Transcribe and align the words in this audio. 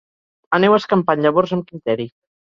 Aneu 0.57 0.77
escampant 0.77 1.23
llavors 1.27 1.55
amb 1.59 1.69
criteri. 1.69 2.09